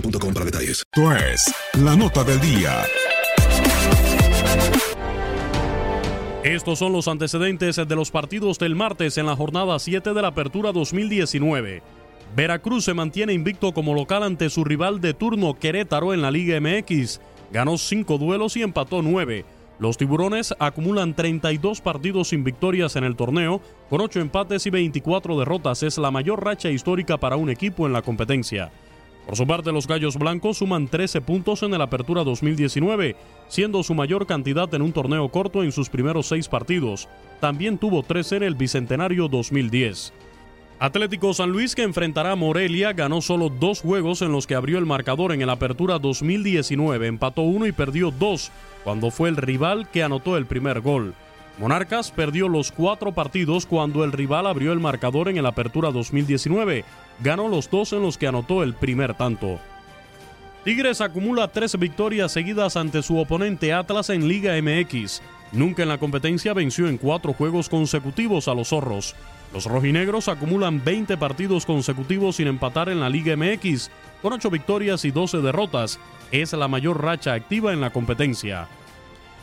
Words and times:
boostmobile.com 0.00 0.34
para 0.34 0.44
detalles. 0.44 0.82
Esto 0.92 1.12
es 1.12 1.54
la 1.82 1.96
nota 1.96 2.24
del 2.24 2.40
día. 2.40 2.84
Estos 6.44 6.78
son 6.78 6.92
los 6.92 7.08
antecedentes 7.08 7.76
de 7.76 7.96
los 7.96 8.10
partidos 8.10 8.58
del 8.58 8.76
martes 8.76 9.18
en 9.18 9.26
la 9.26 9.34
jornada 9.34 9.78
7 9.78 10.14
de 10.14 10.22
la 10.22 10.28
Apertura 10.28 10.72
2019. 10.72 11.82
Veracruz 12.36 12.84
se 12.84 12.94
mantiene 12.94 13.32
invicto 13.32 13.72
como 13.72 13.94
local 13.94 14.22
ante 14.22 14.48
su 14.50 14.62
rival 14.62 15.00
de 15.00 15.14
turno 15.14 15.54
Querétaro 15.58 16.14
en 16.14 16.22
la 16.22 16.30
Liga 16.30 16.60
MX. 16.60 17.20
Ganó 17.52 17.78
5 17.78 18.18
duelos 18.18 18.56
y 18.56 18.62
empató 18.62 19.02
9. 19.02 19.44
Los 19.78 19.96
tiburones 19.96 20.54
acumulan 20.58 21.14
32 21.14 21.80
partidos 21.80 22.28
sin 22.28 22.44
victorias 22.44 22.96
en 22.96 23.04
el 23.04 23.16
torneo, 23.16 23.60
con 23.90 24.00
8 24.00 24.20
empates 24.20 24.66
y 24.66 24.70
24 24.70 25.38
derrotas. 25.38 25.82
Es 25.82 25.98
la 25.98 26.10
mayor 26.10 26.44
racha 26.44 26.70
histórica 26.70 27.18
para 27.18 27.36
un 27.36 27.50
equipo 27.50 27.86
en 27.86 27.92
la 27.92 28.02
competencia. 28.02 28.70
Por 29.26 29.36
su 29.36 29.44
parte, 29.44 29.72
los 29.72 29.88
Gallos 29.88 30.16
Blancos 30.16 30.58
suman 30.58 30.86
13 30.86 31.20
puntos 31.20 31.64
en 31.64 31.74
el 31.74 31.82
Apertura 31.82 32.22
2019, 32.22 33.16
siendo 33.48 33.82
su 33.82 33.92
mayor 33.92 34.24
cantidad 34.26 34.72
en 34.72 34.82
un 34.82 34.92
torneo 34.92 35.28
corto 35.30 35.64
en 35.64 35.72
sus 35.72 35.88
primeros 35.88 36.28
seis 36.28 36.48
partidos. 36.48 37.08
También 37.40 37.76
tuvo 37.76 38.04
13 38.04 38.36
en 38.36 38.42
el 38.44 38.54
Bicentenario 38.54 39.26
2010. 39.26 40.12
Atlético 40.78 41.34
San 41.34 41.50
Luis, 41.50 41.74
que 41.74 41.82
enfrentará 41.82 42.32
a 42.32 42.36
Morelia, 42.36 42.92
ganó 42.92 43.20
solo 43.20 43.48
dos 43.48 43.80
juegos 43.80 44.22
en 44.22 44.30
los 44.30 44.46
que 44.46 44.54
abrió 44.54 44.78
el 44.78 44.86
marcador 44.86 45.32
en 45.32 45.42
el 45.42 45.50
Apertura 45.50 45.98
2019, 45.98 47.06
empató 47.06 47.42
uno 47.42 47.66
y 47.66 47.72
perdió 47.72 48.12
dos, 48.12 48.52
cuando 48.84 49.10
fue 49.10 49.30
el 49.30 49.36
rival 49.36 49.90
que 49.90 50.04
anotó 50.04 50.36
el 50.36 50.46
primer 50.46 50.82
gol. 50.82 51.14
Monarcas 51.58 52.10
perdió 52.10 52.48
los 52.48 52.70
cuatro 52.70 53.12
partidos 53.12 53.64
cuando 53.64 54.04
el 54.04 54.12
rival 54.12 54.46
abrió 54.46 54.72
el 54.72 54.80
marcador 54.80 55.28
en 55.28 55.38
el 55.38 55.46
Apertura 55.46 55.90
2019. 55.90 56.84
Ganó 57.20 57.48
los 57.48 57.70
dos 57.70 57.94
en 57.94 58.02
los 58.02 58.18
que 58.18 58.26
anotó 58.26 58.62
el 58.62 58.74
primer 58.74 59.14
tanto. 59.14 59.58
Tigres 60.64 61.00
acumula 61.00 61.48
tres 61.48 61.78
victorias 61.78 62.32
seguidas 62.32 62.76
ante 62.76 63.02
su 63.02 63.18
oponente 63.18 63.72
Atlas 63.72 64.10
en 64.10 64.28
Liga 64.28 64.52
MX. 64.60 65.22
Nunca 65.52 65.82
en 65.82 65.88
la 65.88 65.98
competencia 65.98 66.52
venció 66.52 66.88
en 66.88 66.98
cuatro 66.98 67.32
juegos 67.32 67.68
consecutivos 67.70 68.48
a 68.48 68.54
los 68.54 68.68
zorros. 68.68 69.14
Los 69.54 69.64
rojinegros 69.64 70.28
acumulan 70.28 70.82
20 70.84 71.16
partidos 71.16 71.64
consecutivos 71.64 72.36
sin 72.36 72.48
empatar 72.48 72.88
en 72.88 73.00
la 73.00 73.08
Liga 73.08 73.36
MX, 73.36 73.90
con 74.20 74.32
8 74.32 74.50
victorias 74.50 75.04
y 75.04 75.10
12 75.10 75.38
derrotas. 75.38 75.98
Es 76.32 76.52
la 76.52 76.68
mayor 76.68 77.02
racha 77.02 77.32
activa 77.32 77.72
en 77.72 77.80
la 77.80 77.90
competencia. 77.90 78.68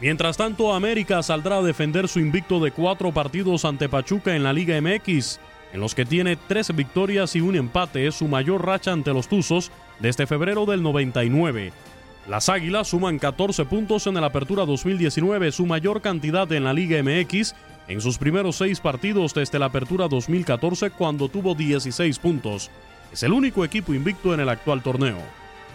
Mientras 0.00 0.36
tanto, 0.36 0.72
América 0.72 1.22
saldrá 1.22 1.58
a 1.58 1.62
defender 1.62 2.06
su 2.06 2.20
invicto 2.20 2.60
de 2.60 2.70
cuatro 2.70 3.12
partidos 3.12 3.64
ante 3.64 3.88
Pachuca 3.88 4.36
en 4.36 4.44
la 4.44 4.52
Liga 4.52 4.80
MX, 4.80 5.40
en 5.72 5.80
los 5.80 5.94
que 5.94 6.04
tiene 6.06 6.36
tres 6.36 6.74
victorias 6.74 7.34
y 7.34 7.40
un 7.40 7.56
empate, 7.56 8.06
es 8.06 8.14
su 8.14 8.28
mayor 8.28 8.64
racha 8.64 8.92
ante 8.92 9.12
los 9.12 9.28
Tuzos 9.28 9.70
desde 9.98 10.26
febrero 10.26 10.66
del 10.66 10.82
99. 10.82 11.72
Las 12.28 12.48
Águilas 12.48 12.88
suman 12.88 13.18
14 13.18 13.64
puntos 13.64 14.06
en 14.06 14.16
el 14.16 14.24
Apertura 14.24 14.64
2019, 14.66 15.50
su 15.50 15.66
mayor 15.66 16.00
cantidad 16.00 16.50
en 16.52 16.64
la 16.64 16.72
Liga 16.72 17.02
MX, 17.02 17.54
en 17.88 18.00
sus 18.00 18.18
primeros 18.18 18.56
seis 18.56 18.80
partidos 18.80 19.34
desde 19.34 19.58
la 19.58 19.66
Apertura 19.66 20.08
2014 20.08 20.90
cuando 20.90 21.28
tuvo 21.28 21.54
16 21.54 22.18
puntos. 22.18 22.70
Es 23.12 23.22
el 23.22 23.32
único 23.32 23.64
equipo 23.64 23.94
invicto 23.94 24.34
en 24.34 24.40
el 24.40 24.48
actual 24.50 24.82
torneo. 24.82 25.18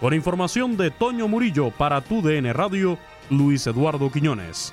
Con 0.00 0.14
información 0.14 0.76
de 0.76 0.92
Toño 0.92 1.26
Murillo 1.26 1.70
para 1.72 2.00
tu 2.00 2.22
DN 2.22 2.52
Radio, 2.52 2.98
Luis 3.30 3.66
Eduardo 3.66 4.12
Quiñones. 4.12 4.72